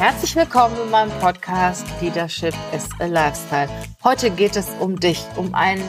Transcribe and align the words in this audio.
Herzlich 0.00 0.34
willkommen 0.34 0.74
in 0.82 0.88
meinem 0.88 1.10
Podcast 1.20 1.84
Leadership 2.00 2.54
is 2.74 2.88
a 3.00 3.04
Lifestyle. 3.04 3.68
Heute 4.02 4.30
geht 4.30 4.56
es 4.56 4.66
um 4.80 4.98
dich, 4.98 5.22
um 5.36 5.54
ein 5.54 5.82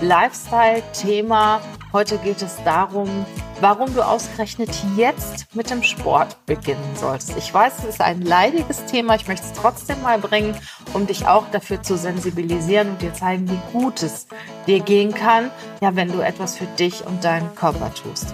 Lifestyle-Thema. 0.00 1.60
Heute 1.92 2.16
geht 2.16 2.40
es 2.40 2.56
darum, 2.64 3.26
warum 3.60 3.92
du 3.92 4.00
ausgerechnet 4.00 4.70
jetzt 4.96 5.54
mit 5.54 5.68
dem 5.68 5.82
Sport 5.82 6.46
beginnen 6.46 6.96
solltest. 6.96 7.36
Ich 7.36 7.52
weiß, 7.52 7.80
es 7.80 7.84
ist 7.84 8.00
ein 8.00 8.22
leidiges 8.22 8.86
Thema. 8.86 9.16
Ich 9.16 9.28
möchte 9.28 9.44
es 9.44 9.52
trotzdem 9.52 10.00
mal 10.00 10.18
bringen, 10.18 10.56
um 10.94 11.06
dich 11.06 11.26
auch 11.26 11.50
dafür 11.50 11.82
zu 11.82 11.98
sensibilisieren 11.98 12.88
und 12.88 13.02
dir 13.02 13.12
zeigen, 13.12 13.50
wie 13.50 13.78
gut 13.78 14.02
es 14.02 14.28
dir 14.66 14.80
gehen 14.80 15.12
kann, 15.12 15.50
ja, 15.82 15.94
wenn 15.94 16.10
du 16.10 16.20
etwas 16.20 16.56
für 16.56 16.66
dich 16.78 17.04
und 17.04 17.22
deinen 17.22 17.54
Körper 17.54 17.92
tust. 17.92 18.32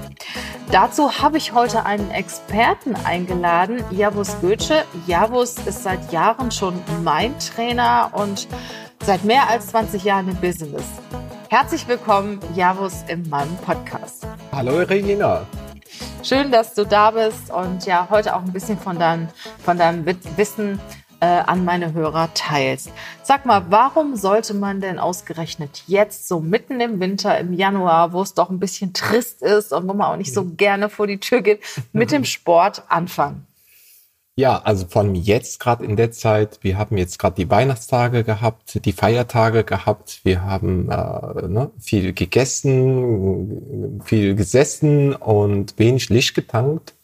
Dazu 0.71 1.21
habe 1.21 1.37
ich 1.39 1.53
heute 1.53 1.87
einen 1.87 2.11
Experten 2.11 2.97
eingeladen, 3.05 3.85
Javus 3.91 4.37
Goethe. 4.41 4.85
Javus 5.07 5.57
ist 5.67 5.83
seit 5.83 6.13
Jahren 6.13 6.51
schon 6.51 6.83
mein 7.03 7.39
Trainer 7.39 8.11
und 8.13 8.49
seit 9.05 9.25
mehr 9.25 9.49
als 9.49 9.69
20 9.69 10.03
Jahren 10.05 10.29
im 10.29 10.37
Business. 10.37 10.85
Herzlich 11.49 11.87
willkommen, 11.87 12.41
Javus, 12.57 13.05
in 13.09 13.29
meinem 13.29 13.57
Podcast. 13.59 14.27
Hallo, 14.53 14.79
Regina. 14.79 15.47
Schön, 16.23 16.51
dass 16.51 16.75
du 16.75 16.87
da 16.87 17.11
bist 17.11 17.53
und 17.53 17.85
ja, 17.85 18.09
heute 18.11 18.35
auch 18.35 18.43
ein 18.43 18.53
bisschen 18.53 18.79
von, 18.79 18.99
dein, 18.99 19.29
von 19.63 19.77
deinem 19.77 20.07
Wissen 20.37 20.81
äh, 21.21 21.27
an 21.27 21.65
meine 21.65 21.93
Hörer 21.93 22.31
teilst. 22.35 22.91
Sag 23.23 23.47
mal, 23.47 23.67
warum 23.71 24.17
sollte 24.17 24.55
man 24.55 24.81
denn 24.81 24.99
ausgerechnet 24.99 25.85
jetzt, 25.87 26.29
so 26.29 26.41
mitten 26.41 26.81
im 26.81 27.01
Winter, 27.01 27.39
im 27.39 27.53
Januar, 27.53 28.13
wo 28.13 28.23
es 28.23 28.35
doch 28.35 28.51
ein 28.51 28.61
bisschen 28.61 28.93
trist 28.93 29.43
ist 29.43 29.73
und 29.73 29.89
wo 29.89 29.95
man 29.95 30.13
auch 30.13 30.17
nicht 30.17 30.35
so 30.35 30.45
gerne 30.45 30.89
vor 30.89 31.07
die 31.07 31.19
Tür 31.19 31.43
geht, 31.43 31.61
mit 31.93 32.11
dem 32.13 32.25
Sport 32.25 32.83
anfangen? 32.89 33.47
Ja, 34.37 34.61
also 34.65 34.87
allem 34.99 35.15
jetzt 35.15 35.61
gerade 35.61 35.85
in 35.85 35.95
der 35.95 36.11
Zeit, 36.11 36.59
wir 36.63 36.77
haben 36.77 36.97
jetzt 36.97 37.21
gerade 37.21 37.37
die 37.37 37.49
Weihnachtstage 37.49 38.25
gehabt, 38.25 38.85
die 38.85 38.93
Feiertage 38.93 39.63
gehabt, 39.63 40.21
wir 40.25 40.43
haben 40.43 40.91
äh, 40.91 41.47
ne, 41.47 41.71
viel 41.79 42.13
gegessen, 42.13 44.01
viel 44.05 44.35
gesessen 44.35 45.15
und 45.15 45.79
wenig 45.79 46.09
Licht 46.09 46.35
getankt. 46.35 46.95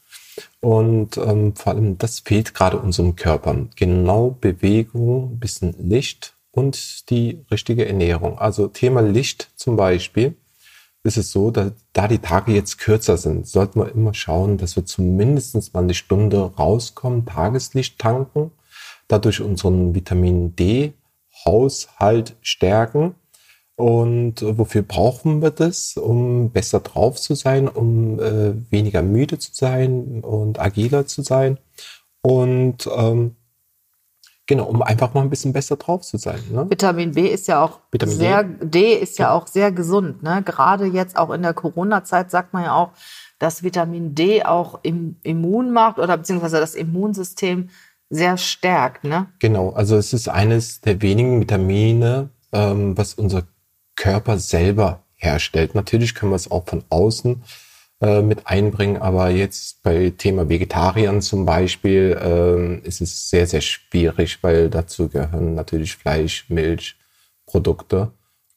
Und 0.60 1.16
ähm, 1.16 1.54
vor 1.54 1.72
allem 1.72 1.98
das 1.98 2.20
fehlt 2.20 2.54
gerade 2.54 2.78
unserem 2.78 3.16
Körper. 3.16 3.66
Genau 3.76 4.36
Bewegung, 4.40 5.38
bisschen 5.38 5.74
Licht 5.78 6.34
und 6.50 7.10
die 7.10 7.44
richtige 7.50 7.86
Ernährung. 7.86 8.38
Also 8.38 8.68
Thema 8.68 9.00
Licht 9.00 9.50
zum 9.56 9.76
Beispiel 9.76 10.36
ist 11.02 11.16
es 11.16 11.32
so, 11.32 11.50
dass, 11.50 11.72
da 11.92 12.08
die 12.08 12.18
Tage 12.18 12.52
jetzt 12.52 12.78
kürzer 12.78 13.16
sind, 13.16 13.46
sollten 13.46 13.80
wir 13.80 13.92
immer 13.92 14.12
schauen, 14.12 14.58
dass 14.58 14.76
wir 14.76 14.84
zumindest 14.84 15.72
mal 15.72 15.82
eine 15.82 15.94
Stunde 15.94 16.38
rauskommen, 16.58 17.24
Tageslicht 17.24 17.98
tanken, 17.98 18.52
dadurch 19.08 19.40
unseren 19.40 19.94
Vitamin 19.94 20.54
D 20.56 20.92
Haushalt 21.44 22.36
stärken. 22.42 23.14
Und 23.80 24.42
wofür 24.42 24.82
brauchen 24.82 25.40
wir 25.40 25.50
das? 25.50 25.96
Um 25.96 26.50
besser 26.50 26.80
drauf 26.80 27.18
zu 27.18 27.34
sein, 27.34 27.66
um 27.66 28.20
äh, 28.20 28.52
weniger 28.70 29.00
müde 29.00 29.38
zu 29.38 29.52
sein 29.54 30.20
und 30.22 30.60
agiler 30.60 31.06
zu 31.06 31.22
sein. 31.22 31.58
Und 32.20 32.88
ähm, 32.94 33.36
Genau, 34.50 34.64
um 34.64 34.82
einfach 34.82 35.14
mal 35.14 35.20
ein 35.20 35.30
bisschen 35.30 35.52
besser 35.52 35.76
drauf 35.76 36.02
zu 36.02 36.16
sein. 36.16 36.40
Ne? 36.50 36.68
Vitamin 36.68 37.12
B 37.12 37.28
ist 37.28 37.46
ja 37.46 37.62
auch 37.62 37.78
Vitamin 37.92 38.16
sehr, 38.16 38.42
D, 38.42 38.66
D 38.66 38.94
ist 38.94 39.16
ja, 39.16 39.26
ja 39.26 39.32
auch 39.32 39.46
sehr 39.46 39.70
gesund. 39.70 40.24
Ne? 40.24 40.42
Gerade 40.44 40.86
jetzt 40.86 41.16
auch 41.16 41.30
in 41.30 41.42
der 41.42 41.54
Corona-Zeit 41.54 42.32
sagt 42.32 42.52
man 42.52 42.64
ja 42.64 42.74
auch, 42.74 42.90
dass 43.38 43.62
Vitamin 43.62 44.16
D 44.16 44.42
auch 44.42 44.80
im 44.82 45.14
Immun 45.22 45.70
macht 45.70 46.00
oder 46.00 46.16
beziehungsweise 46.16 46.58
das 46.58 46.74
Immunsystem 46.74 47.68
sehr 48.08 48.36
stärkt. 48.38 49.04
Ne? 49.04 49.28
Genau, 49.38 49.70
also 49.70 49.94
es 49.96 50.12
ist 50.12 50.28
eines 50.28 50.80
der 50.80 51.00
wenigen 51.00 51.40
Vitamine, 51.40 52.30
ähm, 52.50 52.98
was 52.98 53.14
unser 53.14 53.44
Körper 54.00 54.38
selber 54.38 55.02
herstellt. 55.16 55.74
Natürlich 55.74 56.14
können 56.14 56.32
wir 56.32 56.36
es 56.36 56.50
auch 56.50 56.64
von 56.66 56.82
außen 56.88 57.42
äh, 58.00 58.22
mit 58.22 58.46
einbringen. 58.46 58.96
Aber 58.96 59.28
jetzt 59.28 59.82
bei 59.82 60.10
Thema 60.16 60.48
Vegetariern 60.48 61.20
zum 61.20 61.44
Beispiel 61.44 62.18
äh, 62.18 62.88
ist 62.88 63.02
es 63.02 63.28
sehr, 63.28 63.46
sehr 63.46 63.60
schwierig, 63.60 64.38
weil 64.40 64.70
dazu 64.70 65.08
gehören 65.08 65.54
natürlich 65.54 65.96
Fleisch, 65.96 66.48
Milch, 66.48 66.96
Produkte. 67.44 68.12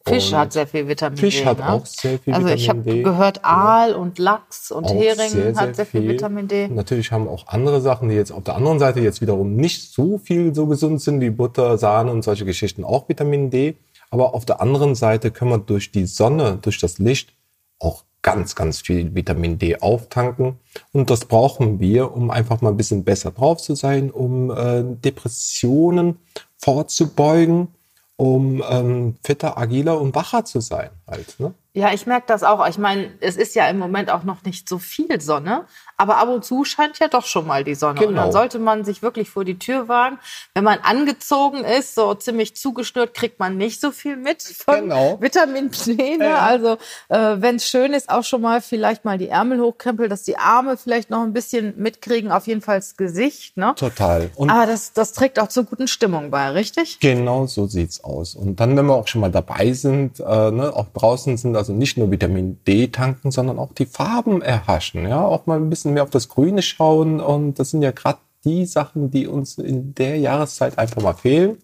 Fisch 0.05 0.31
und 0.31 0.37
hat 0.37 0.53
sehr 0.53 0.65
viel 0.65 0.87
Vitamin 0.87 1.17
Fisch 1.17 1.35
D. 1.35 1.39
Fisch 1.39 1.45
hat 1.45 1.59
ne? 1.59 1.69
auch 1.73 1.85
sehr 1.85 2.19
viel 2.19 2.33
also 2.33 2.47
Vitamin 2.47 2.83
D. 2.83 2.89
Also 2.89 2.91
ich 2.93 3.03
habe 3.03 3.03
gehört, 3.03 3.43
Aal 3.43 3.95
und 3.95 4.19
Lachs 4.19 4.71
und 4.71 4.85
auch 4.85 4.93
Hering 4.93 5.29
sehr, 5.29 5.53
sehr 5.53 5.55
hat 5.55 5.75
sehr 5.75 5.85
viel, 5.85 6.01
viel 6.01 6.09
Vitamin 6.11 6.47
D. 6.47 6.69
Natürlich 6.69 7.11
haben 7.11 7.27
auch 7.27 7.47
andere 7.47 7.81
Sachen, 7.81 8.07
die 8.07 8.15
jetzt 8.15 8.31
auf 8.31 8.45
der 8.45 8.55
anderen 8.55 8.79
Seite 8.79 9.01
jetzt 9.01 9.19
wiederum 9.19 9.57
nicht 9.57 9.91
so 9.91 10.17
viel 10.17 10.55
so 10.55 10.67
gesund 10.67 11.01
sind 11.01 11.19
wie 11.19 11.29
Butter, 11.29 11.77
Sahne 11.77 12.11
und 12.11 12.21
solche 12.21 12.45
Geschichten 12.45 12.85
auch 12.85 13.09
Vitamin 13.09 13.49
D. 13.49 13.75
Aber 14.13 14.35
auf 14.35 14.45
der 14.45 14.61
anderen 14.61 14.93
Seite 14.93 15.31
können 15.31 15.49
wir 15.49 15.57
durch 15.57 15.91
die 15.91 16.05
Sonne, 16.05 16.59
durch 16.61 16.77
das 16.79 16.99
Licht 16.99 17.33
auch 17.79 18.03
ganz, 18.21 18.53
ganz 18.53 18.81
viel 18.81 19.15
Vitamin 19.15 19.57
D 19.57 19.81
auftanken. 19.81 20.59
Und 20.91 21.09
das 21.09 21.25
brauchen 21.25 21.79
wir, 21.79 22.13
um 22.13 22.29
einfach 22.29 22.61
mal 22.61 22.69
ein 22.69 22.77
bisschen 22.77 23.03
besser 23.03 23.31
drauf 23.31 23.59
zu 23.59 23.73
sein, 23.73 24.11
um 24.11 24.51
äh, 24.51 24.83
Depressionen 24.83 26.19
vorzubeugen, 26.59 27.69
um 28.15 28.63
ähm, 28.69 29.15
fitter, 29.23 29.57
agiler 29.57 29.99
und 29.99 30.13
wacher 30.13 30.45
zu 30.45 30.59
sein 30.59 30.91
halt. 31.07 31.39
Ne? 31.39 31.53
Ja, 31.75 31.91
ich 31.91 32.05
merke 32.05 32.27
das 32.27 32.43
auch. 32.43 32.67
Ich 32.67 32.77
meine, 32.77 33.09
es 33.19 33.35
ist 33.35 33.55
ja 33.55 33.67
im 33.67 33.79
Moment 33.79 34.11
auch 34.11 34.23
noch 34.23 34.43
nicht 34.43 34.69
so 34.69 34.77
viel 34.77 35.19
Sonne, 35.19 35.65
aber 35.97 36.17
ab 36.17 36.29
und 36.29 36.45
zu 36.45 36.65
scheint 36.65 36.99
ja 36.99 37.07
doch 37.07 37.25
schon 37.25 37.47
mal 37.47 37.63
die 37.63 37.73
Sonne. 37.73 37.95
Genau. 37.95 38.09
Und 38.09 38.15
dann 38.15 38.25
genau. 38.25 38.37
sollte 38.37 38.59
man 38.59 38.85
sich 38.85 39.01
wirklich 39.01 39.31
vor 39.31 39.43
die 39.43 39.57
Tür 39.57 39.87
wagen. 39.87 40.19
Wenn 40.53 40.63
man 40.63 40.79
angezogen 40.83 41.63
ist, 41.63 41.95
so 41.95 42.13
ziemlich 42.13 42.55
zugeschnürt, 42.55 43.15
kriegt 43.15 43.39
man 43.39 43.57
nicht 43.57 43.81
so 43.81 43.89
viel 43.89 44.17
mit 44.17 44.43
von 44.43 44.81
genau. 44.81 45.19
Vitamin 45.19 45.71
D. 45.87 46.17
Ne? 46.17 46.25
Ja. 46.25 46.39
Also 46.39 46.77
äh, 47.09 47.37
wenn 47.37 47.55
es 47.55 47.67
schön 47.67 47.93
ist, 47.93 48.09
auch 48.09 48.23
schon 48.23 48.41
mal 48.41 48.61
vielleicht 48.61 49.03
mal 49.03 49.17
die 49.17 49.29
Ärmel 49.29 49.59
hochkrempeln, 49.59 50.11
dass 50.11 50.21
die 50.21 50.37
Arme 50.37 50.77
vielleicht 50.77 51.09
noch 51.09 51.23
ein 51.23 51.33
bisschen 51.33 51.73
mitkriegen, 51.77 52.31
auf 52.31 52.45
jeden 52.45 52.61
Fall 52.61 52.77
das 52.77 52.97
Gesicht. 52.97 53.57
Ne? 53.57 53.73
Total. 53.75 54.29
Und 54.35 54.51
aber 54.51 54.67
das, 54.67 54.93
das 54.93 55.13
trägt 55.13 55.39
auch 55.39 55.47
zur 55.47 55.63
guten 55.63 55.87
Stimmung 55.87 56.29
bei, 56.29 56.51
richtig? 56.51 56.99
Genau 56.99 57.47
so 57.47 57.65
sieht's 57.65 58.03
aus. 58.03 58.35
Und 58.35 58.59
dann, 58.59 58.77
wenn 58.77 58.85
wir 58.85 58.93
auch 58.93 59.07
schon 59.07 59.21
mal 59.21 59.31
dabei 59.31 59.73
sind, 59.73 60.19
äh, 60.19 60.51
ne, 60.51 60.71
auch 60.75 60.93
draußen 61.03 61.35
sind, 61.37 61.55
also 61.57 61.73
nicht 61.73 61.97
nur 61.97 62.09
Vitamin 62.11 62.63
D 62.65 62.87
tanken, 62.87 63.29
sondern 63.29 63.59
auch 63.59 63.73
die 63.73 63.85
Farben 63.85 64.41
erhaschen. 64.41 65.07
Ja, 65.07 65.25
auch 65.25 65.45
mal 65.45 65.59
ein 65.59 65.69
bisschen 65.69 65.93
mehr 65.93 66.03
auf 66.03 66.09
das 66.09 66.29
Grüne 66.29 66.61
schauen. 66.61 67.19
Und 67.19 67.59
das 67.59 67.71
sind 67.71 67.81
ja 67.81 67.91
gerade 67.91 68.19
die 68.45 68.65
Sachen, 68.65 69.11
die 69.11 69.27
uns 69.27 69.57
in 69.57 69.93
der 69.93 70.17
Jahreszeit 70.17 70.79
einfach 70.79 71.01
mal 71.01 71.13
fehlen. 71.13 71.57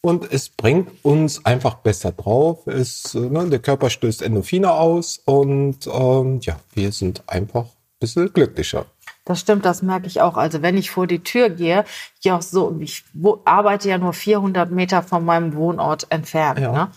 Und 0.00 0.32
es 0.32 0.48
bringt 0.48 0.90
uns 1.04 1.44
einfach 1.44 1.74
besser 1.74 2.10
drauf. 2.10 2.66
Es, 2.66 3.14
ne, 3.14 3.48
der 3.48 3.60
Körper 3.60 3.90
stößt 3.90 4.22
Endorphine 4.22 4.72
aus 4.72 5.20
und 5.26 5.86
ähm, 5.86 6.40
ja, 6.40 6.56
wir 6.72 6.90
sind 6.90 7.22
einfach 7.28 7.66
ein 7.66 8.00
bisschen 8.00 8.32
glücklicher. 8.32 8.86
Das 9.24 9.38
stimmt, 9.38 9.64
das 9.64 9.82
merke 9.82 10.08
ich 10.08 10.20
auch. 10.20 10.36
Also 10.36 10.62
wenn 10.62 10.76
ich 10.76 10.90
vor 10.90 11.06
die 11.06 11.22
Tür 11.22 11.50
gehe, 11.50 11.84
ich 12.20 12.32
auch 12.32 12.42
so, 12.42 12.76
ich 12.80 13.04
arbeite 13.44 13.90
ja 13.90 13.98
nur 13.98 14.12
400 14.12 14.72
Meter 14.72 15.02
von 15.02 15.24
meinem 15.24 15.54
Wohnort 15.54 16.06
entfernt. 16.10 16.58
Ja. 16.58 16.72
Ne? 16.72 16.90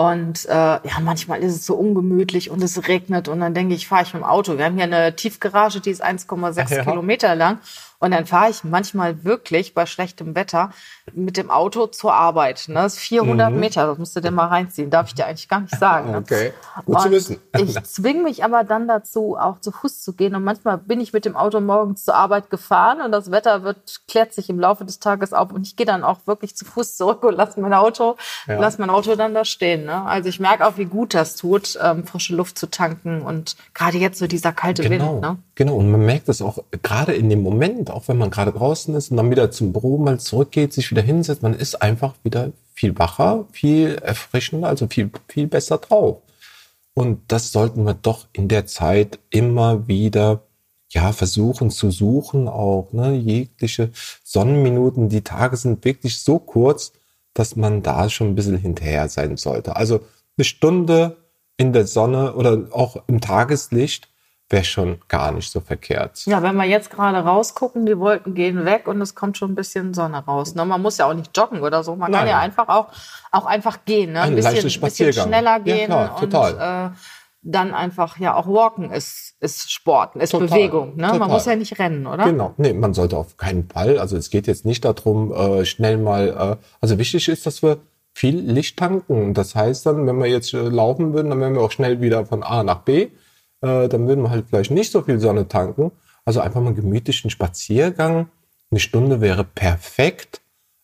Und 0.00 0.46
äh, 0.46 0.54
ja, 0.54 1.00
manchmal 1.02 1.40
ist 1.42 1.54
es 1.54 1.66
so 1.66 1.74
ungemütlich 1.74 2.50
und 2.50 2.62
es 2.62 2.88
regnet 2.88 3.28
und 3.28 3.40
dann 3.40 3.52
denke 3.52 3.74
ich, 3.74 3.86
fahre 3.86 4.04
ich 4.04 4.14
mit 4.14 4.22
dem 4.22 4.26
Auto. 4.26 4.56
Wir 4.56 4.64
haben 4.64 4.76
hier 4.76 4.84
eine 4.84 5.14
Tiefgarage, 5.14 5.80
die 5.80 5.90
ist 5.90 6.02
1,6 6.02 6.74
ja. 6.74 6.84
Kilometer 6.84 7.34
lang 7.34 7.58
und 8.00 8.12
dann 8.12 8.24
fahre 8.24 8.48
ich 8.48 8.64
manchmal 8.64 9.24
wirklich 9.24 9.74
bei 9.74 9.84
schlechtem 9.84 10.34
Wetter 10.34 10.70
mit 11.12 11.36
dem 11.36 11.50
Auto 11.50 11.86
zur 11.86 12.14
Arbeit. 12.14 12.64
Ne? 12.68 12.76
Das 12.76 12.94
ist 12.94 13.00
400 13.00 13.52
mhm. 13.52 13.60
Meter, 13.60 13.86
das 13.86 13.98
musst 13.98 14.16
du 14.16 14.20
dir 14.20 14.30
mal 14.30 14.46
reinziehen. 14.46 14.88
Darf 14.88 15.08
ich 15.08 15.14
dir 15.14 15.26
eigentlich 15.26 15.50
gar 15.50 15.60
nicht 15.60 15.78
sagen. 15.78 16.12
Ne? 16.12 16.18
Okay, 16.18 16.54
gut 16.86 16.96
und 16.96 17.02
zu 17.02 17.10
wissen. 17.10 17.38
ich 17.58 17.74
zwinge 17.84 18.22
mich 18.22 18.42
aber 18.42 18.64
dann 18.64 18.88
dazu, 18.88 19.36
auch 19.38 19.60
zu 19.60 19.70
Fuß 19.70 20.02
zu 20.02 20.14
gehen. 20.14 20.34
Und 20.34 20.44
manchmal 20.44 20.78
bin 20.78 20.98
ich 20.98 21.12
mit 21.12 21.26
dem 21.26 21.36
Auto 21.36 21.60
morgens 21.60 22.06
zur 22.06 22.14
Arbeit 22.14 22.48
gefahren 22.48 23.02
und 23.02 23.12
das 23.12 23.30
Wetter 23.30 23.64
wird, 23.64 24.00
klärt 24.08 24.32
sich 24.32 24.48
im 24.48 24.58
Laufe 24.58 24.86
des 24.86 24.98
Tages 24.98 25.34
auf. 25.34 25.52
Und 25.52 25.66
ich 25.66 25.76
gehe 25.76 25.84
dann 25.84 26.02
auch 26.02 26.20
wirklich 26.26 26.56
zu 26.56 26.64
Fuß 26.64 26.96
zurück 26.96 27.22
und 27.22 27.34
lasse 27.34 27.60
mein 27.60 27.74
Auto, 27.74 28.16
ja. 28.46 28.58
lass 28.58 28.78
mein 28.78 28.88
Auto 28.88 29.14
dann 29.14 29.34
da 29.34 29.44
stehen. 29.44 29.84
Ne? 29.90 30.04
Also 30.06 30.28
ich 30.28 30.38
merke 30.38 30.64
auch, 30.64 30.78
wie 30.78 30.84
gut 30.84 31.14
das 31.14 31.34
tut, 31.34 31.76
ähm, 31.82 32.06
frische 32.06 32.36
Luft 32.36 32.56
zu 32.56 32.70
tanken 32.70 33.22
und 33.22 33.56
gerade 33.74 33.98
jetzt 33.98 34.20
so 34.20 34.28
dieser 34.28 34.52
kalte 34.52 34.84
genau. 34.84 35.14
Wind. 35.14 35.22
Ne? 35.22 35.36
Genau, 35.56 35.74
und 35.74 35.90
man 35.90 36.06
merkt 36.06 36.28
das 36.28 36.42
auch 36.42 36.62
gerade 36.82 37.12
in 37.12 37.28
dem 37.28 37.42
Moment, 37.42 37.90
auch 37.90 38.06
wenn 38.06 38.16
man 38.16 38.30
gerade 38.30 38.52
draußen 38.52 38.94
ist 38.94 39.10
und 39.10 39.16
dann 39.16 39.32
wieder 39.32 39.50
zum 39.50 39.72
Büro 39.72 39.98
mal 39.98 40.20
zurückgeht, 40.20 40.72
sich 40.72 40.92
wieder 40.92 41.02
hinsetzt, 41.02 41.42
man 41.42 41.54
ist 41.54 41.82
einfach 41.82 42.14
wieder 42.22 42.52
viel 42.72 42.96
wacher, 43.00 43.46
viel 43.50 43.96
erfrischender, 43.96 44.68
also 44.68 44.86
viel, 44.86 45.10
viel 45.26 45.48
besser 45.48 45.78
drauf. 45.78 46.18
Und 46.94 47.20
das 47.26 47.50
sollten 47.50 47.84
wir 47.84 47.94
doch 47.94 48.28
in 48.32 48.46
der 48.46 48.66
Zeit 48.66 49.18
immer 49.30 49.88
wieder 49.88 50.42
ja, 50.92 51.12
versuchen 51.12 51.70
zu 51.70 51.90
suchen, 51.90 52.46
auch 52.46 52.92
ne, 52.92 53.14
jegliche 53.14 53.90
Sonnenminuten. 54.22 55.08
Die 55.08 55.22
Tage 55.22 55.56
sind 55.56 55.84
wirklich 55.84 56.20
so 56.20 56.38
kurz, 56.38 56.92
dass 57.34 57.56
man 57.56 57.82
da 57.82 58.08
schon 58.08 58.28
ein 58.28 58.34
bisschen 58.34 58.56
hinterher 58.56 59.08
sein 59.08 59.36
sollte. 59.36 59.76
Also 59.76 60.00
eine 60.36 60.44
Stunde 60.44 61.16
in 61.56 61.72
der 61.72 61.86
Sonne 61.86 62.34
oder 62.34 62.64
auch 62.72 62.96
im 63.06 63.20
Tageslicht 63.20 64.08
wäre 64.48 64.64
schon 64.64 64.98
gar 65.06 65.30
nicht 65.30 65.50
so 65.50 65.60
verkehrt. 65.60 66.26
Ja, 66.26 66.42
wenn 66.42 66.56
wir 66.56 66.64
jetzt 66.64 66.90
gerade 66.90 67.18
rausgucken, 67.18 67.86
die 67.86 67.96
Wolken 67.98 68.34
gehen 68.34 68.64
weg 68.64 68.88
und 68.88 69.00
es 69.00 69.14
kommt 69.14 69.38
schon 69.38 69.52
ein 69.52 69.54
bisschen 69.54 69.94
Sonne 69.94 70.24
raus. 70.24 70.56
Ne? 70.56 70.64
Man 70.64 70.82
muss 70.82 70.98
ja 70.98 71.06
auch 71.06 71.14
nicht 71.14 71.36
joggen 71.36 71.60
oder 71.60 71.84
so. 71.84 71.94
Man 71.94 72.10
Nein. 72.10 72.20
kann 72.20 72.28
ja 72.28 72.38
einfach 72.40 72.68
auch, 72.68 72.88
auch 73.30 73.46
einfach 73.46 73.84
gehen. 73.84 74.12
Ne? 74.12 74.22
Ein, 74.22 74.30
ein 74.30 74.36
bisschen, 74.36 74.80
bisschen 74.80 75.12
schneller 75.12 75.60
gehen 75.60 75.90
ja, 75.90 76.08
klar, 76.08 76.16
total. 76.20 76.52
und 76.54 76.94
äh, 76.94 76.96
dann 77.42 77.72
einfach 77.72 78.18
ja 78.18 78.34
auch 78.34 78.46
walken 78.46 78.90
ist, 78.90 79.34
ist 79.40 79.72
Sport, 79.72 80.16
ist 80.16 80.30
total, 80.30 80.48
Bewegung. 80.48 80.96
Ne? 80.96 81.14
Man 81.18 81.30
muss 81.30 81.46
ja 81.46 81.56
nicht 81.56 81.78
rennen, 81.78 82.06
oder? 82.06 82.24
Genau, 82.24 82.54
nee, 82.58 82.72
man 82.72 82.92
sollte 82.92 83.16
auf 83.16 83.36
keinen 83.36 83.68
Fall. 83.68 83.98
Also 83.98 84.16
es 84.16 84.30
geht 84.30 84.46
jetzt 84.46 84.66
nicht 84.66 84.84
darum, 84.84 85.32
äh, 85.32 85.64
schnell 85.64 85.96
mal, 85.96 86.28
äh, 86.28 86.64
also 86.80 86.98
wichtig 86.98 87.28
ist, 87.28 87.46
dass 87.46 87.62
wir 87.62 87.78
viel 88.12 88.38
Licht 88.38 88.78
tanken. 88.78 89.32
Das 89.32 89.54
heißt 89.54 89.86
dann, 89.86 90.06
wenn 90.06 90.18
wir 90.18 90.26
jetzt 90.26 90.52
äh, 90.52 90.68
laufen 90.68 91.14
würden, 91.14 91.30
dann 91.30 91.40
wären 91.40 91.54
wir 91.54 91.62
auch 91.62 91.70
schnell 91.70 92.00
wieder 92.00 92.26
von 92.26 92.42
A 92.42 92.62
nach 92.62 92.80
B. 92.80 93.08
Äh, 93.62 93.88
dann 93.88 94.06
würden 94.06 94.22
wir 94.22 94.30
halt 94.30 94.46
vielleicht 94.48 94.70
nicht 94.70 94.92
so 94.92 95.02
viel 95.02 95.18
Sonne 95.18 95.48
tanken. 95.48 95.92
Also 96.24 96.40
einfach 96.40 96.60
mal 96.60 96.68
einen 96.68 96.76
gemütlichen 96.76 97.30
Spaziergang. 97.30 98.28
Eine 98.70 98.80
Stunde 98.80 99.20
wäre 99.20 99.44
perfekt. 99.44 100.42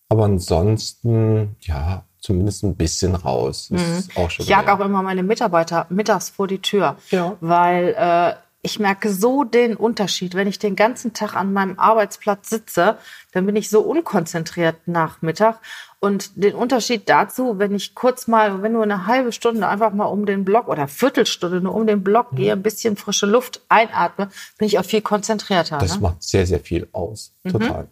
Aber 0.09 0.25
ansonsten, 0.25 1.57
ja, 1.61 2.05
zumindest 2.27 2.65
ein 2.65 2.75
bisschen 2.75 3.15
raus. 3.15 3.71
Mhm. 3.71 4.05
ich 4.39 4.49
jag 4.49 4.69
auch 4.69 4.81
immer 4.81 5.03
meine 5.03 5.23
Mitarbeiter 5.23 5.87
mittags 5.91 6.29
vor 6.29 6.49
die 6.49 6.61
Tür, 6.61 6.97
ja. 7.11 7.37
weil 7.41 7.95
äh, 7.97 8.35
ich 8.63 8.81
merke 8.81 9.13
so 9.13 9.45
den 9.45 9.77
Unterschied. 9.77 10.35
Wenn 10.35 10.49
ich 10.49 10.59
den 10.59 10.75
ganzen 10.75 11.13
Tag 11.13 11.37
an 11.37 11.53
meinem 11.53 11.79
Arbeitsplatz 11.79 12.51
sitze, 12.51 12.99
dann 13.31 13.47
bin 13.47 13.55
ich 13.55 13.71
so 13.71 13.81
unkonzentriert 13.81 14.89
Nachmittag. 14.89 15.61
Und 16.01 16.33
den 16.35 16.57
Unterschied 16.57 17.09
dazu, 17.09 17.61
wenn 17.61 17.75
ich 17.75 17.95
kurz 17.95 18.27
mal, 18.27 18.63
wenn 18.63 18.73
nur 18.73 18.83
eine 18.83 19.07
halbe 19.07 19.31
Stunde 19.31 19.69
einfach 19.69 19.93
mal 19.93 20.07
um 20.07 20.27
den 20.27 20.45
Block 20.45 20.67
oder 20.67 20.89
Viertelstunde 20.89 21.61
nur 21.61 21.77
um 21.77 21.87
den 21.87 22.03
Block 22.03 22.33
mhm. 22.33 22.37
gehe, 22.37 22.53
ein 22.53 22.63
bisschen 22.63 22.97
frische 22.97 23.27
Luft 23.27 23.61
einatme, 23.69 24.31
bin 24.59 24.67
ich 24.67 24.81
auch 24.81 24.85
viel 24.85 25.01
konzentrierter. 25.01 25.79
Das 25.79 25.97
ne? 25.97 26.03
macht 26.03 26.25
sehr, 26.25 26.45
sehr 26.45 26.61
viel 26.61 26.89
aus. 26.91 27.33
Mhm. 27.45 27.87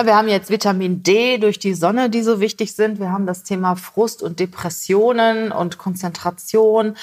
Ja, 0.00 0.06
wir 0.06 0.16
haben 0.16 0.28
jetzt 0.28 0.48
Vitamin 0.48 1.02
D 1.02 1.36
durch 1.36 1.58
die 1.58 1.74
Sonne, 1.74 2.08
die 2.08 2.22
so 2.22 2.40
wichtig 2.40 2.74
sind. 2.74 3.00
Wir 3.00 3.12
haben 3.12 3.26
das 3.26 3.42
Thema 3.42 3.76
Frust 3.76 4.22
und 4.22 4.40
Depressionen 4.40 5.52
und 5.52 5.76
Konzentration. 5.76 6.96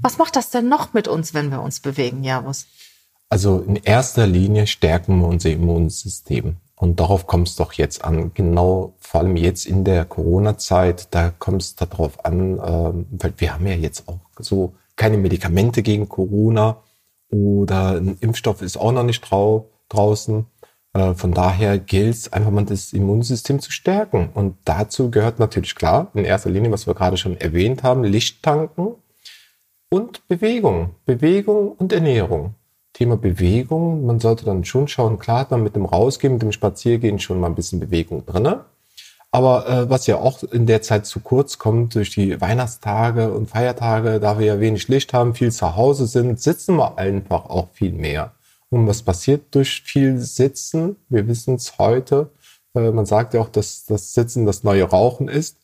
Was 0.00 0.18
macht 0.18 0.36
das 0.36 0.50
denn 0.50 0.68
noch 0.68 0.92
mit 0.92 1.08
uns, 1.08 1.34
wenn 1.34 1.50
wir 1.50 1.60
uns 1.60 1.80
bewegen, 1.80 2.22
Javus? 2.22 2.66
Also 3.28 3.58
in 3.58 3.74
erster 3.74 4.28
Linie 4.28 4.68
stärken 4.68 5.18
wir 5.18 5.26
unser 5.26 5.50
Immunsystem. 5.50 6.58
Und 6.76 7.00
darauf 7.00 7.26
kommt 7.26 7.48
es 7.48 7.56
doch 7.56 7.72
jetzt 7.72 8.04
an. 8.04 8.30
Genau, 8.34 8.94
vor 9.00 9.22
allem 9.22 9.34
jetzt 9.34 9.66
in 9.66 9.82
der 9.82 10.04
Corona-Zeit, 10.04 11.08
da 11.12 11.30
kommt 11.30 11.60
es 11.60 11.74
darauf 11.74 12.24
an, 12.24 12.60
äh, 12.60 13.04
weil 13.20 13.34
wir 13.36 13.52
haben 13.52 13.66
ja 13.66 13.74
jetzt 13.74 14.06
auch 14.06 14.20
so 14.38 14.74
keine 14.94 15.18
Medikamente 15.18 15.82
gegen 15.82 16.08
Corona 16.08 16.76
oder 17.32 17.96
ein 17.96 18.16
Impfstoff 18.20 18.62
ist 18.62 18.76
auch 18.76 18.92
noch 18.92 19.02
nicht 19.02 19.28
drau 19.28 19.70
draußen. 19.88 20.46
Äh, 20.94 21.14
von 21.14 21.32
daher 21.32 21.78
gilt 21.78 22.14
es 22.14 22.32
einfach 22.32 22.50
mal 22.50 22.64
das 22.64 22.92
Immunsystem 22.92 23.60
zu 23.60 23.70
stärken. 23.70 24.30
Und 24.32 24.56
dazu 24.64 25.10
gehört 25.10 25.38
natürlich 25.38 25.74
klar, 25.74 26.10
in 26.14 26.24
erster 26.24 26.50
Linie, 26.50 26.72
was 26.72 26.86
wir 26.86 26.94
gerade 26.94 27.16
schon 27.16 27.36
erwähnt 27.36 27.82
haben, 27.82 28.04
Lichttanken 28.04 28.94
und 29.90 30.26
Bewegung. 30.28 30.90
Bewegung 31.04 31.72
und 31.72 31.92
Ernährung. 31.92 32.54
Thema 32.92 33.16
Bewegung, 33.16 34.06
man 34.06 34.20
sollte 34.20 34.44
dann 34.44 34.64
schon 34.64 34.86
schauen, 34.86 35.18
klar 35.18 35.40
hat 35.40 35.50
man 35.50 35.64
mit 35.64 35.74
dem 35.74 35.84
Rausgehen, 35.84 36.34
mit 36.34 36.42
dem 36.42 36.52
Spaziergehen 36.52 37.18
schon 37.18 37.40
mal 37.40 37.48
ein 37.48 37.56
bisschen 37.56 37.80
Bewegung 37.80 38.24
drinne. 38.24 38.66
Aber 39.32 39.68
äh, 39.68 39.90
was 39.90 40.06
ja 40.06 40.18
auch 40.18 40.44
in 40.44 40.66
der 40.66 40.80
Zeit 40.80 41.06
zu 41.06 41.18
kurz 41.18 41.58
kommt, 41.58 41.96
durch 41.96 42.10
die 42.10 42.40
Weihnachtstage 42.40 43.32
und 43.32 43.50
Feiertage, 43.50 44.20
da 44.20 44.38
wir 44.38 44.46
ja 44.46 44.60
wenig 44.60 44.86
Licht 44.86 45.12
haben, 45.12 45.34
viel 45.34 45.50
zu 45.50 45.74
Hause 45.74 46.06
sind, 46.06 46.40
sitzen 46.40 46.76
wir 46.76 46.98
einfach 46.98 47.46
auch 47.46 47.70
viel 47.72 47.90
mehr. 47.90 48.33
Und 48.74 48.88
was 48.88 49.04
passiert 49.04 49.54
durch 49.54 49.82
viel 49.82 50.18
Sitzen? 50.18 50.96
Wir 51.08 51.28
wissen 51.28 51.54
es 51.54 51.78
heute. 51.78 52.32
Äh, 52.74 52.90
man 52.90 53.06
sagt 53.06 53.32
ja 53.32 53.40
auch, 53.40 53.48
dass 53.48 53.84
das 53.84 54.14
Sitzen 54.14 54.46
das 54.46 54.64
neue 54.64 54.82
Rauchen 54.82 55.28
ist. 55.28 55.58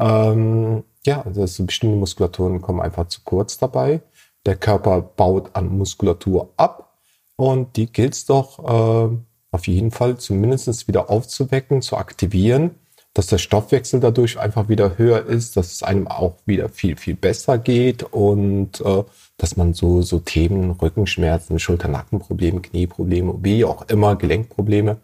Ähm, 0.00 0.82
ja, 1.04 1.20
also 1.20 1.64
bestimmte 1.66 1.98
Muskulaturen 1.98 2.62
kommen 2.62 2.80
einfach 2.80 3.08
zu 3.08 3.20
kurz 3.24 3.58
dabei. 3.58 4.00
Der 4.46 4.56
Körper 4.56 5.02
baut 5.02 5.50
an 5.52 5.68
Muskulatur 5.68 6.48
ab 6.56 6.96
und 7.36 7.76
die 7.76 7.92
gilt 7.92 8.14
es 8.14 8.24
doch 8.24 8.58
äh, 8.64 9.16
auf 9.50 9.66
jeden 9.66 9.90
Fall 9.90 10.16
zumindest 10.16 10.88
wieder 10.88 11.10
aufzuwecken, 11.10 11.82
zu 11.82 11.98
aktivieren, 11.98 12.76
dass 13.16 13.28
der 13.28 13.38
Stoffwechsel 13.38 13.98
dadurch 13.98 14.38
einfach 14.38 14.68
wieder 14.68 14.98
höher 14.98 15.24
ist, 15.24 15.56
dass 15.56 15.72
es 15.72 15.82
einem 15.82 16.06
auch 16.06 16.34
wieder 16.44 16.68
viel, 16.68 16.98
viel 16.98 17.14
besser 17.14 17.56
geht 17.56 18.02
und 18.02 18.82
äh, 18.82 19.04
dass 19.38 19.56
man 19.56 19.72
so, 19.72 20.02
so 20.02 20.18
Themen, 20.18 20.72
Rückenschmerzen, 20.72 21.58
Schulter-Nackenprobleme, 21.58 22.60
Knieprobleme, 22.60 23.36
wie 23.40 23.64
auch 23.64 23.88
immer, 23.88 24.16
Gelenkprobleme, 24.16 24.98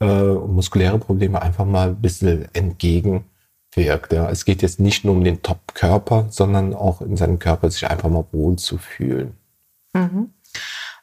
äh, 0.00 0.32
muskuläre 0.32 0.98
Probleme 0.98 1.40
einfach 1.40 1.64
mal 1.64 1.90
ein 1.90 2.00
bisschen 2.00 2.48
entgegenwirkt. 2.54 4.12
Ja. 4.12 4.28
Es 4.30 4.44
geht 4.44 4.60
jetzt 4.60 4.80
nicht 4.80 5.04
nur 5.04 5.14
um 5.14 5.22
den 5.22 5.40
Top-Körper, 5.42 6.26
sondern 6.30 6.74
auch 6.74 7.02
in 7.02 7.16
seinem 7.16 7.38
Körper 7.38 7.70
sich 7.70 7.88
einfach 7.88 8.08
mal 8.08 8.26
wohl 8.32 8.56
zu 8.56 8.78
fühlen. 8.78 9.36
Mhm. 9.92 10.30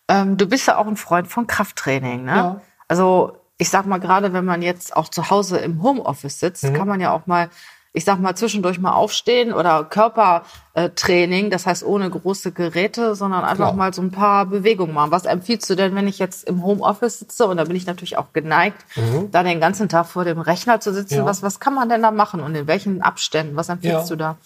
Ähm, 0.10 0.36
du 0.36 0.48
bist 0.48 0.68
ja 0.68 0.78
auch 0.78 0.88
ein 0.88 0.98
Freund 0.98 1.30
von 1.30 1.48
Krafttraining, 1.48 2.26
ne? 2.26 2.32
Ja. 2.32 2.62
Also 2.90 3.38
ich 3.62 3.70
sag 3.70 3.86
mal, 3.86 4.00
gerade 4.00 4.34
wenn 4.34 4.44
man 4.44 4.64
jetzt 4.64 4.98
auch 4.98 5.08
zu 5.08 5.30
Hause 5.30 5.60
im 5.60 5.84
Homeoffice 5.84 6.40
sitzt, 6.40 6.64
mhm. 6.64 6.74
kann 6.74 6.88
man 6.88 7.00
ja 7.00 7.14
auch 7.14 7.28
mal 7.28 7.50
ich 7.94 8.06
sag 8.06 8.22
mal, 8.22 8.36
zwischendurch 8.36 8.80
mal 8.80 8.94
aufstehen 8.94 9.52
oder 9.52 9.84
Körpertraining, 9.84 11.50
das 11.50 11.66
heißt 11.66 11.84
ohne 11.84 12.10
große 12.10 12.54
Geräte, 12.54 13.16
sondern 13.16 13.44
einfach 13.44 13.66
Klar. 13.66 13.74
mal 13.74 13.94
so 13.94 14.02
ein 14.02 14.12
paar 14.12 14.46
Bewegungen 14.46 14.94
machen. 14.94 15.12
Was 15.12 15.26
empfiehlst 15.26 15.70
du 15.70 15.76
denn, 15.76 15.94
wenn 15.94 16.08
ich 16.08 16.18
jetzt 16.18 16.48
im 16.48 16.64
Homeoffice 16.64 17.20
sitze 17.20 17.48
und 17.48 17.58
da 17.58 17.66
bin 17.66 17.76
ich 17.76 17.86
natürlich 17.86 18.18
auch 18.18 18.32
geneigt, 18.32 18.78
mhm. 18.96 19.30
da 19.32 19.44
den 19.44 19.60
ganzen 19.60 19.90
Tag 19.90 20.06
vor 20.06 20.24
dem 20.24 20.40
Rechner 20.40 20.80
zu 20.80 20.94
sitzen? 20.94 21.16
Ja. 21.16 21.26
Was, 21.26 21.44
was 21.44 21.60
kann 21.60 21.74
man 21.74 21.90
denn 21.90 22.02
da 22.02 22.12
machen 22.12 22.40
und 22.40 22.56
in 22.56 22.66
welchen 22.66 23.02
Abständen? 23.02 23.58
Was 23.58 23.68
empfiehlst 23.68 24.10
ja. 24.10 24.16
du 24.16 24.16
da? 24.16 24.38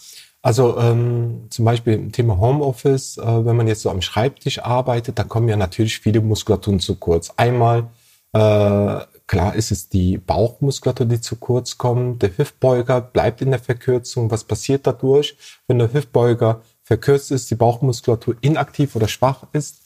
Also 0.42 0.80
ähm, 0.80 1.46
zum 1.52 1.66
Beispiel 1.66 1.94
im 1.94 2.12
Thema 2.12 2.40
Homeoffice, 2.40 3.20
äh, 3.20 3.46
wenn 3.46 3.56
man 3.56 3.68
jetzt 3.68 3.84
so 3.84 3.92
am 3.92 4.02
Schreibtisch 4.02 4.58
arbeitet, 4.64 5.20
da 5.20 5.24
kommen 5.24 5.48
ja 5.50 5.56
natürlich 5.56 6.00
viele 6.00 6.20
Muskulaturen 6.22 6.80
zu 6.80 6.96
kurz. 6.96 7.32
Einmal 7.38 7.90
Klar 8.36 9.56
ist 9.56 9.72
es 9.72 9.90
die 9.90 10.18
Bauchmuskulatur, 10.18 11.06
die 11.08 11.22
zu 11.22 11.38
kurz 11.38 11.78
kommt. 11.78 12.22
Der 12.22 12.38
Hüftbeuger 12.38 13.02
bleibt 13.02 13.42
in 13.42 13.52
der 13.52 13.60
Verkürzung. 13.60 14.30
Was 14.30 14.44
passiert 14.44 14.86
dadurch? 14.86 15.38
Wenn 15.68 15.80
der 15.80 15.94
Hüftbeuger 15.94 16.62
verkürzt 16.84 17.32
ist, 17.32 17.50
die 17.50 17.56
Bauchmuskulatur 17.56 18.36
inaktiv 18.42 18.96
oder 18.96 19.08
schwach 19.08 19.48
ist, 19.54 19.82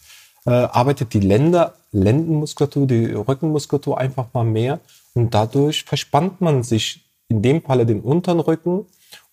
äh, 0.46 0.52
arbeitet 0.52 1.14
die 1.14 1.22
Länder, 1.22 1.76
Lendenmuskulatur, 1.92 2.88
die 2.88 3.06
Rückenmuskulatur 3.14 3.98
einfach 3.98 4.28
mal 4.34 4.44
mehr 4.44 4.80
und 5.14 5.34
dadurch 5.34 5.84
verspannt 5.84 6.42
man 6.42 6.64
sich 6.64 7.06
in 7.30 7.42
dem 7.42 7.62
Falle 7.62 7.86
den 7.86 8.02
unteren 8.02 8.40
Rücken 8.40 8.86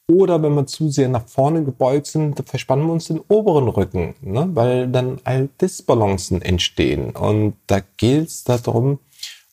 oder 0.08 0.40
wenn 0.40 0.54
wir 0.54 0.66
zu 0.66 0.88
sehr 0.88 1.08
nach 1.08 1.26
vorne 1.26 1.64
gebeugt 1.64 2.06
sind, 2.06 2.40
verspannen 2.48 2.86
wir 2.86 2.92
uns 2.92 3.08
den 3.08 3.20
oberen 3.26 3.66
Rücken, 3.66 4.14
ne? 4.20 4.48
weil 4.54 4.86
dann 4.86 5.20
all 5.24 5.48
Disbalancen 5.60 6.42
entstehen. 6.42 7.10
Und 7.10 7.54
da 7.66 7.80
gilt 7.96 8.28
es 8.28 8.44
darum, 8.44 9.00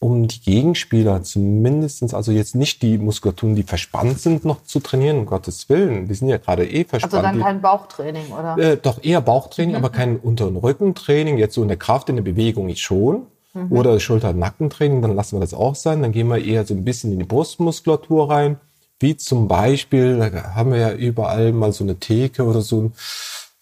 um 0.03 0.27
die 0.27 0.41
Gegenspieler 0.41 1.23
zumindestens 1.23 2.13
also 2.13 2.33
jetzt 2.33 2.55
nicht 2.55 2.81
die 2.81 2.97
Muskulaturen, 2.97 3.55
die 3.55 3.63
verspannt 3.63 4.19
sind, 4.19 4.43
noch 4.43 4.61
zu 4.63 4.81
trainieren, 4.81 5.19
um 5.19 5.25
Gottes 5.25 5.69
Willen. 5.69 6.09
Die 6.09 6.13
sind 6.13 6.27
ja 6.27 6.37
gerade 6.37 6.69
eh 6.69 6.83
verspannt. 6.83 7.13
Also 7.13 7.25
dann 7.25 7.39
kein 7.39 7.61
Bauchtraining, 7.61 8.25
oder? 8.27 8.57
Äh, 8.57 8.77
doch 8.77 9.01
eher 9.01 9.21
Bauchtraining, 9.21 9.71
mhm. 9.71 9.77
aber 9.77 9.89
kein 9.91 10.17
Unter- 10.17 10.47
und 10.47 10.57
Rückentraining. 10.57 11.37
Jetzt 11.37 11.55
so 11.55 11.61
in 11.61 11.69
der 11.69 11.77
Kraft, 11.77 12.09
in 12.09 12.17
der 12.17 12.23
Bewegung 12.23 12.73
schon. 12.75 13.27
Mhm. 13.53 13.71
Oder 13.71 13.97
Schulter- 14.01 14.31
und 14.31 14.39
Nackentraining, 14.39 15.01
dann 15.01 15.15
lassen 15.15 15.37
wir 15.37 15.39
das 15.39 15.53
auch 15.53 15.75
sein. 15.75 16.01
Dann 16.01 16.11
gehen 16.11 16.27
wir 16.27 16.43
eher 16.43 16.65
so 16.65 16.73
ein 16.73 16.83
bisschen 16.83 17.13
in 17.13 17.19
die 17.19 17.25
Brustmuskulatur 17.25 18.29
rein. 18.29 18.57
Wie 18.99 19.15
zum 19.15 19.47
Beispiel, 19.47 20.17
da 20.17 20.53
haben 20.53 20.71
wir 20.71 20.79
ja 20.79 20.91
überall 20.91 21.53
mal 21.53 21.71
so 21.71 21.85
eine 21.85 21.95
Theke 21.95 22.43
oder 22.43 22.59
so 22.59 22.81
ein 22.81 22.93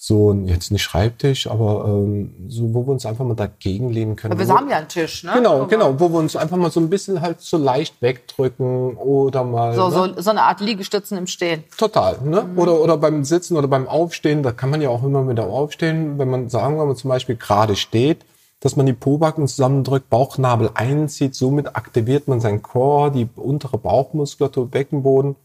so 0.03 0.31
ein, 0.33 0.47
jetzt 0.47 0.71
nicht 0.71 0.81
Schreibtisch, 0.81 1.45
aber 1.45 1.85
ähm, 1.85 2.33
so, 2.47 2.73
wo 2.73 2.87
wir 2.87 2.91
uns 2.91 3.05
einfach 3.05 3.23
mal 3.23 3.35
dagegen 3.35 3.91
lehnen 3.91 4.15
können. 4.15 4.31
Aber 4.31 4.39
wir 4.39 4.49
wo, 4.49 4.57
haben 4.57 4.67
ja 4.67 4.77
einen 4.77 4.87
Tisch, 4.87 5.23
ne? 5.23 5.33
Genau, 5.35 5.67
genau, 5.67 5.99
wo 5.99 6.09
wir 6.09 6.17
uns 6.17 6.35
einfach 6.35 6.57
mal 6.57 6.71
so 6.71 6.79
ein 6.79 6.89
bisschen 6.89 7.21
halt 7.21 7.39
so 7.39 7.55
leicht 7.57 8.01
wegdrücken 8.01 8.97
oder 8.97 9.43
mal. 9.43 9.75
So, 9.75 9.89
ne? 9.89 10.15
so, 10.15 10.21
so 10.23 10.31
eine 10.31 10.41
Art 10.41 10.59
Liegestützen 10.59 11.19
im 11.19 11.27
Stehen. 11.27 11.65
Total, 11.77 12.17
ne? 12.23 12.41
Mhm. 12.41 12.57
Oder, 12.57 12.81
oder 12.81 12.97
beim 12.97 13.23
Sitzen 13.23 13.55
oder 13.57 13.67
beim 13.67 13.87
Aufstehen, 13.87 14.41
da 14.41 14.51
kann 14.51 14.71
man 14.71 14.81
ja 14.81 14.89
auch 14.89 15.03
immer 15.03 15.29
wieder 15.29 15.45
aufstehen, 15.45 16.17
wenn 16.17 16.31
man 16.31 16.49
sagen 16.49 16.77
wir 16.77 16.85
mal 16.87 16.95
zum 16.95 17.09
Beispiel 17.09 17.35
gerade 17.35 17.75
steht, 17.75 18.25
dass 18.59 18.75
man 18.75 18.87
die 18.87 18.93
Pobacken 18.93 19.47
zusammendrückt, 19.47 20.09
Bauchnabel 20.09 20.71
einzieht, 20.73 21.35
somit 21.35 21.75
aktiviert 21.75 22.27
man 22.27 22.39
sein 22.39 22.63
Core, 22.63 23.11
die 23.11 23.29
untere 23.35 23.77
Bauchmuskulatur, 23.77 24.67
Beckenboden. 24.67 25.35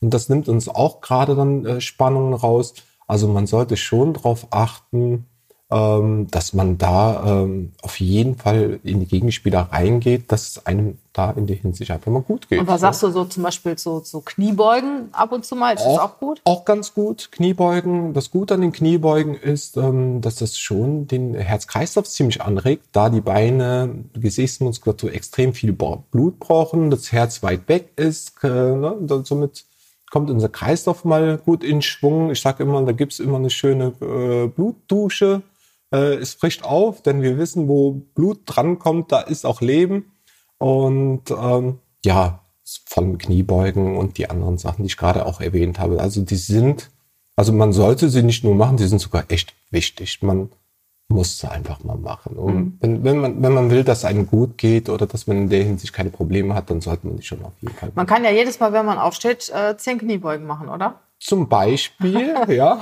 Und 0.00 0.14
das 0.14 0.28
nimmt 0.28 0.48
uns 0.48 0.68
auch 0.68 1.00
gerade 1.00 1.34
dann 1.34 1.66
äh, 1.66 1.80
Spannungen 1.80 2.34
raus. 2.34 2.74
Also 3.06 3.28
man 3.28 3.46
sollte 3.46 3.76
schon 3.76 4.14
darauf 4.14 4.46
achten, 4.50 5.26
ähm, 5.70 6.28
dass 6.30 6.52
man 6.52 6.78
da 6.78 7.42
ähm, 7.42 7.72
auf 7.82 7.98
jeden 7.98 8.36
Fall 8.36 8.80
in 8.84 9.00
die 9.00 9.06
Gegenspieler 9.06 9.60
reingeht, 9.72 10.30
dass 10.30 10.48
es 10.48 10.66
einem 10.66 10.98
da 11.12 11.30
in 11.30 11.46
der 11.46 11.56
Hinsicht 11.56 11.90
einfach 11.90 12.12
mal 12.12 12.22
gut 12.22 12.48
geht. 12.48 12.60
Und 12.60 12.66
was 12.66 12.82
sagst 12.82 13.02
du 13.02 13.10
so 13.10 13.24
zum 13.24 13.42
Beispiel 13.42 13.78
so, 13.78 14.00
so 14.00 14.20
Kniebeugen 14.20 15.08
ab 15.12 15.32
und 15.32 15.44
zu 15.44 15.56
mal? 15.56 15.74
Ist 15.74 15.82
auch, 15.82 15.96
das 15.96 16.04
auch 16.04 16.18
gut? 16.20 16.40
Auch 16.44 16.64
ganz 16.64 16.92
gut. 16.92 17.32
Kniebeugen. 17.32 18.12
Das 18.12 18.30
Gute 18.30 18.54
an 18.54 18.60
den 18.60 18.72
Kniebeugen 18.72 19.34
ist, 19.34 19.76
ähm, 19.76 20.20
dass 20.20 20.36
das 20.36 20.58
schon 20.58 21.06
den 21.06 21.34
Herz-Kreislauf 21.34 22.08
ziemlich 22.08 22.42
anregt, 22.42 22.84
da 22.92 23.08
die 23.08 23.20
Beine, 23.20 24.04
die 24.14 24.20
Gesäßmuskulatur 24.20 25.12
extrem 25.12 25.54
viel 25.54 25.72
Blut 25.72 26.38
brauchen, 26.38 26.90
das 26.90 27.10
Herz 27.10 27.42
weit 27.42 27.68
weg 27.68 27.92
ist. 27.96 28.34
Äh, 28.44 28.48
ne? 28.48 29.22
Somit 29.24 29.64
kommt 30.14 30.30
unser 30.30 30.48
Kreislauf 30.48 31.04
mal 31.04 31.38
gut 31.38 31.64
in 31.64 31.82
Schwung. 31.82 32.30
Ich 32.30 32.40
sage 32.40 32.62
immer, 32.62 32.80
da 32.84 32.92
gibt's 32.92 33.18
immer 33.18 33.38
eine 33.38 33.50
schöne 33.50 33.94
äh, 34.00 34.46
Blutdusche. 34.46 35.42
Äh, 35.92 36.14
es 36.18 36.34
frischt 36.34 36.62
auf, 36.62 37.02
denn 37.02 37.20
wir 37.20 37.36
wissen, 37.36 37.66
wo 37.66 38.04
Blut 38.14 38.42
drankommt, 38.46 39.10
da 39.10 39.22
ist 39.22 39.44
auch 39.44 39.60
Leben. 39.60 40.12
Und 40.58 41.32
ähm, 41.32 41.80
ja, 42.04 42.44
von 42.86 43.18
Kniebeugen 43.18 43.96
und 43.96 44.16
die 44.16 44.30
anderen 44.30 44.56
Sachen, 44.56 44.84
die 44.84 44.86
ich 44.86 44.96
gerade 44.96 45.26
auch 45.26 45.40
erwähnt 45.40 45.80
habe. 45.80 45.98
Also 45.98 46.22
die 46.22 46.36
sind, 46.36 46.92
also 47.34 47.52
man 47.52 47.72
sollte 47.72 48.08
sie 48.08 48.22
nicht 48.22 48.44
nur 48.44 48.54
machen, 48.54 48.76
die 48.76 48.86
sind 48.86 49.00
sogar 49.00 49.24
echt 49.32 49.52
wichtig. 49.72 50.22
Man 50.22 50.48
muss 51.08 51.38
sie 51.38 51.50
einfach 51.50 51.84
mal 51.84 51.96
machen. 51.96 52.36
Und 52.36 52.54
mhm. 52.54 52.78
wenn, 52.80 53.04
wenn, 53.04 53.18
man, 53.18 53.42
wenn 53.42 53.52
man 53.52 53.70
will, 53.70 53.84
dass 53.84 54.04
einem 54.04 54.26
gut 54.26 54.56
geht 54.58 54.88
oder 54.88 55.06
dass 55.06 55.26
man 55.26 55.36
in 55.36 55.48
der 55.48 55.62
Hinsicht 55.62 55.92
keine 55.92 56.10
Probleme 56.10 56.54
hat, 56.54 56.70
dann 56.70 56.80
sollte 56.80 57.06
man 57.06 57.16
die 57.16 57.22
schon 57.22 57.44
auf 57.44 57.52
jeden 57.60 57.74
Fall 57.74 57.88
machen. 57.88 57.96
Man 57.96 58.06
kann 58.06 58.24
ja 58.24 58.30
jedes 58.30 58.58
Mal, 58.58 58.72
wenn 58.72 58.86
man 58.86 58.98
aufsteht, 58.98 59.50
äh, 59.54 59.76
zehn 59.76 59.98
Kniebeugen 59.98 60.46
machen, 60.46 60.68
oder? 60.68 61.00
Zum 61.20 61.48
Beispiel, 61.48 62.34
ja, 62.48 62.78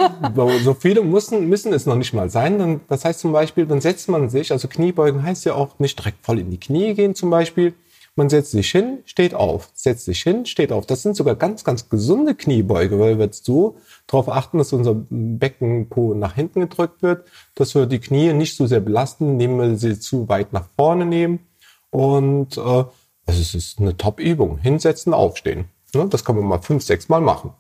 so 0.65 0.75
viele 0.75 1.03
müssen, 1.03 1.49
müssen 1.49 1.73
es 1.73 1.87
noch 1.87 1.97
nicht 1.97 2.13
mal 2.13 2.31
sein. 2.31 2.59
Dann, 2.59 2.81
das 2.89 3.05
heißt 3.05 3.21
zum 3.21 3.33
Beispiel, 3.33 3.67
dann 3.67 3.81
setzt 3.81 4.09
man 4.09 4.31
sich, 4.31 4.53
also 4.53 4.69
Kniebeugen 4.69 5.23
heißt 5.23 5.45
ja 5.45 5.55
auch 5.55 5.79
nicht 5.79 5.99
direkt 5.99 6.25
voll 6.25 6.39
in 6.39 6.51
die 6.51 6.61
Knie 6.61 6.95
gehen 6.95 7.15
zum 7.15 7.31
Beispiel. 7.31 7.75
Man 8.15 8.29
setzt 8.29 8.51
sich 8.51 8.71
hin, 8.71 8.99
steht 9.07 9.33
auf, 9.33 9.71
setzt 9.73 10.05
sich 10.05 10.23
hin, 10.23 10.45
steht 10.45 10.71
auf. 10.71 10.85
Das 10.85 11.03
sind 11.03 11.17
sogar 11.17 11.35
ganz, 11.35 11.65
ganz 11.65 11.89
gesunde 11.89 12.35
Kniebeuge, 12.35 12.99
weil 12.99 13.19
wir 13.19 13.25
jetzt 13.25 13.47
so 13.47 13.77
darauf 14.07 14.29
achten, 14.29 14.59
dass 14.59 14.75
unser 14.75 14.95
Beckenpo 15.09 16.13
nach 16.15 16.35
hinten 16.35 16.61
gedrückt 16.61 17.03
wird, 17.03 17.27
dass 17.55 17.75
wir 17.75 17.87
die 17.87 18.01
Knie 18.01 18.35
nicht 18.35 18.57
so 18.57 18.67
sehr 18.67 18.81
belasten, 18.81 19.31
indem 19.33 19.59
wir 19.59 19.77
sie 19.77 19.99
zu 19.99 20.29
weit 20.29 20.53
nach 20.53 20.69
vorne 20.77 21.07
nehmen. 21.07 21.41
Und 21.91 22.59
äh, 22.59 22.85
es 23.25 23.55
ist 23.55 23.79
eine 23.79 23.97
Top-Übung. 23.97 24.59
Hinsetzen, 24.59 25.15
aufstehen. 25.15 25.67
Ne? 25.95 26.07
Das 26.09 26.25
kann 26.25 26.37
man 26.37 26.45
mal 26.45 26.61
fünf, 26.61 26.83
sechs 26.83 27.09
Mal 27.09 27.21
machen. 27.23 27.53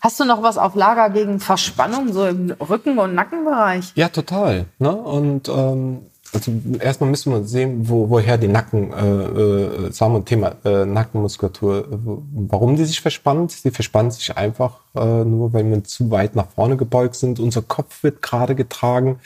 Hast 0.00 0.18
du 0.18 0.24
noch 0.24 0.42
was 0.42 0.56
auf 0.56 0.74
Lager 0.74 1.10
gegen 1.10 1.40
Verspannung, 1.40 2.12
so 2.12 2.26
im 2.26 2.50
Rücken- 2.52 2.98
und 2.98 3.14
Nackenbereich? 3.14 3.92
Ja, 3.94 4.08
total. 4.08 4.66
Ne? 4.78 4.94
Und 4.94 5.48
ähm, 5.48 6.06
also 6.32 6.52
erstmal 6.78 7.10
müssen 7.10 7.32
wir 7.32 7.44
sehen, 7.44 7.88
wo, 7.88 8.08
woher 8.08 8.38
die 8.38 8.48
Nacken, 8.48 8.92
äh, 8.92 9.86
äh, 9.86 9.92
sagen 9.92 10.14
wir 10.14 10.24
Thema 10.24 10.54
äh, 10.64 10.84
Nackenmuskulatur, 10.84 11.88
warum 12.32 12.76
die 12.76 12.84
sich 12.84 13.00
verspannt. 13.00 13.52
Sie 13.52 13.70
verspannt 13.70 14.12
sich 14.12 14.36
einfach 14.36 14.78
äh, 14.94 15.24
nur, 15.24 15.52
weil 15.52 15.68
wir 15.68 15.84
zu 15.84 16.10
weit 16.10 16.36
nach 16.36 16.46
vorne 16.54 16.76
gebeugt 16.76 17.16
sind. 17.16 17.40
Unser 17.40 17.62
Kopf 17.62 18.02
wird 18.02 18.22
gerade 18.22 18.54
getragen 18.54 19.18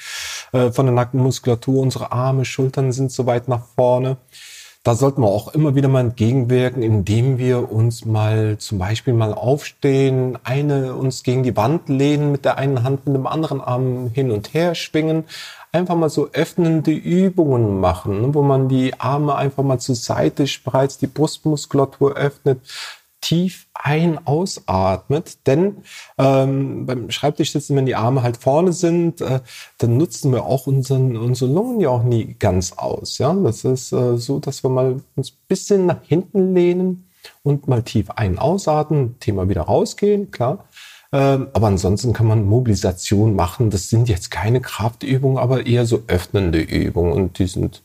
äh, 0.53 0.73
von 0.73 0.87
der 0.87 0.95
Nackenmuskulatur, 0.95 1.81
unsere 1.81 2.13
Arme, 2.13 2.45
Schultern 2.45 2.93
sind 2.93 3.13
zu 3.13 3.27
weit 3.27 3.49
nach 3.49 3.67
vorne 3.77 4.17
da 4.85 4.95
sollten 4.95 5.23
wir 5.23 5.29
auch 5.29 5.55
immer 5.55 5.75
wieder 5.75 5.89
mal 5.89 6.01
entgegenwirken, 6.01 6.83
indem 6.83 7.39
wir 7.39 7.73
uns 7.73 8.05
mal 8.05 8.59
zum 8.59 8.79
Beispiel 8.79 9.15
mal 9.15 9.33
aufstehen, 9.33 10.39
eine 10.45 10.95
uns 10.95 11.23
gegen 11.23 11.43
die 11.43 11.57
Wand 11.57 11.89
lehnen, 11.89 12.31
mit 12.31 12.45
der 12.45 12.59
einen 12.59 12.83
Hand 12.83 13.07
mit 13.07 13.17
dem 13.17 13.27
anderen 13.27 13.63
Arm 13.63 14.11
hin 14.13 14.31
und 14.31 14.53
her 14.53 14.75
schwingen, 14.75 15.25
einfach 15.75 15.97
mal 15.97 16.11
so 16.11 16.31
öffnende 16.33 16.93
Übungen 16.93 17.81
machen, 17.81 18.23
ne, 18.23 18.35
wo 18.35 18.43
man 18.43 18.69
die 18.69 18.99
Arme 19.01 19.35
einfach 19.35 19.63
mal 19.63 19.79
zur 19.79 19.97
Seite 19.97 20.47
spreizt, 20.47 21.03
die 21.03 21.07
Brustmuskulatur 21.07 22.15
öffnet, 22.15 22.61
tief 23.21 23.67
ein, 23.73 24.25
ausatmet. 24.27 25.47
Denn 25.47 25.79
ähm, 26.19 26.87
beim 26.87 27.11
Schreibtisch 27.11 27.53
sitzen, 27.53 27.75
wenn 27.77 27.87
die 27.87 27.97
Arme 27.97 28.23
halt 28.23 28.37
vorne 28.37 28.73
sind, 28.73 29.21
äh, 29.21 29.41
dann 29.79 29.97
nutzen 29.97 30.31
wir 30.33 30.45
auch 30.45 30.67
unseren, 30.67 31.17
unsere 31.17 31.51
Lungen 31.51 31.81
ja 31.81 31.89
auch 31.89 32.03
nie 32.03 32.37
ganz 32.39 32.73
aus. 32.73 33.19
Ja, 33.19 33.33
Das 33.33 33.65
ist 33.65 33.93
äh, 33.93 34.19
so, 34.19 34.39
dass 34.41 34.63
wir 34.63 34.71
mal 34.71 35.01
uns 35.17 35.31
bisschen 35.31 35.87
nach 35.87 36.03
hinten 36.03 36.55
lehnen 36.55 37.09
und 37.43 37.67
mal 37.67 37.83
tief 37.83 38.11
ein, 38.11 38.39
ausatmen, 38.39 39.19
Thema 39.21 39.49
wieder 39.49 39.63
rausgehen, 39.63 40.31
klar. 40.31 40.67
Ähm, 41.15 41.49
aber 41.53 41.69
ansonsten 41.69 42.13
kann 42.13 42.27
man 42.27 42.45
Mobilisation 42.45 43.37
machen. 43.37 43.71
Das 43.71 43.89
sind 43.89 44.09
jetzt 44.09 44.31
keine 44.31 44.61
Kraftübungen, 44.61 45.39
aber 45.39 45.65
eher 45.65 45.87
so 45.87 46.03
öffnende 46.09 46.61
Übungen 46.61 47.13
und 47.13 47.39
die 47.39 47.47
sind 47.47 47.83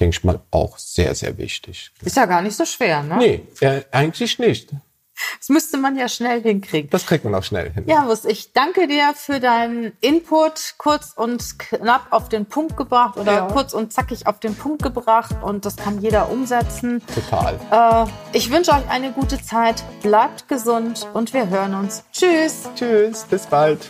denke 0.00 0.16
ich 0.16 0.24
mal, 0.24 0.40
auch 0.50 0.78
sehr, 0.78 1.14
sehr 1.14 1.38
wichtig. 1.38 1.90
Ist 2.04 2.16
ja 2.16 2.26
gar 2.26 2.42
nicht 2.42 2.56
so 2.56 2.64
schwer, 2.64 3.02
ne? 3.02 3.16
Nee, 3.18 3.40
äh, 3.60 3.82
eigentlich 3.90 4.38
nicht. 4.38 4.70
Das 5.38 5.48
müsste 5.50 5.78
man 5.78 5.96
ja 5.96 6.08
schnell 6.08 6.42
hinkriegen. 6.42 6.90
Das 6.90 7.06
kriegt 7.06 7.24
man 7.24 7.34
auch 7.34 7.42
schnell 7.42 7.72
hin. 7.72 7.84
Ja, 7.86 8.06
Wus, 8.08 8.24
ich 8.24 8.52
danke 8.52 8.86
dir 8.86 9.12
für 9.14 9.40
deinen 9.40 9.92
Input, 10.00 10.74
kurz 10.78 11.12
und 11.14 11.58
knapp 11.58 12.06
auf 12.10 12.28
den 12.28 12.46
Punkt 12.46 12.76
gebracht 12.76 13.16
oder 13.16 13.32
ja. 13.32 13.46
kurz 13.46 13.72
und 13.72 13.92
zackig 13.92 14.26
auf 14.26 14.40
den 14.40 14.54
Punkt 14.54 14.82
gebracht 14.82 15.36
und 15.42 15.64
das 15.64 15.76
kann 15.76 16.00
jeder 16.00 16.30
umsetzen. 16.30 17.02
Total. 17.14 18.06
Äh, 18.06 18.36
ich 18.36 18.50
wünsche 18.50 18.72
euch 18.72 18.88
eine 18.90 19.12
gute 19.12 19.40
Zeit, 19.40 19.84
bleibt 20.02 20.48
gesund 20.48 21.06
und 21.14 21.32
wir 21.32 21.48
hören 21.48 21.74
uns. 21.74 22.04
Tschüss. 22.12 22.68
Tschüss, 22.74 23.24
bis 23.24 23.46
bald. 23.46 23.88